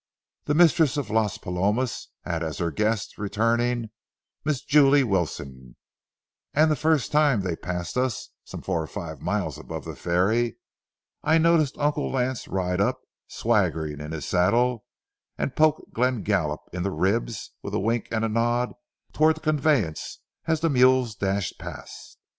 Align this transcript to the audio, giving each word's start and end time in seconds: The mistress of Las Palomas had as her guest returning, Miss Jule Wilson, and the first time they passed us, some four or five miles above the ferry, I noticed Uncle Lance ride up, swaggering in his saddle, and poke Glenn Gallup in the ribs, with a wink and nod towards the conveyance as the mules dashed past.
The 0.45 0.55
mistress 0.55 0.97
of 0.97 1.11
Las 1.11 1.37
Palomas 1.37 2.07
had 2.23 2.41
as 2.41 2.57
her 2.57 2.71
guest 2.71 3.19
returning, 3.19 3.91
Miss 4.43 4.61
Jule 4.63 5.05
Wilson, 5.07 5.75
and 6.55 6.71
the 6.71 6.75
first 6.75 7.11
time 7.11 7.41
they 7.41 7.55
passed 7.55 7.95
us, 7.97 8.29
some 8.43 8.63
four 8.63 8.81
or 8.81 8.87
five 8.87 9.21
miles 9.21 9.59
above 9.59 9.85
the 9.85 9.95
ferry, 9.95 10.57
I 11.21 11.37
noticed 11.37 11.77
Uncle 11.77 12.09
Lance 12.09 12.47
ride 12.47 12.81
up, 12.81 13.01
swaggering 13.27 13.99
in 13.99 14.11
his 14.11 14.25
saddle, 14.25 14.85
and 15.37 15.55
poke 15.55 15.89
Glenn 15.93 16.23
Gallup 16.23 16.61
in 16.73 16.81
the 16.81 16.89
ribs, 16.89 17.51
with 17.61 17.75
a 17.75 17.79
wink 17.79 18.07
and 18.11 18.33
nod 18.33 18.73
towards 19.13 19.35
the 19.35 19.43
conveyance 19.51 20.17
as 20.47 20.61
the 20.61 20.69
mules 20.71 21.13
dashed 21.13 21.59
past. 21.59 22.17